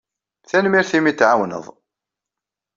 [0.49, 1.65] Tanemmirt imi i t-tɛawneḍ.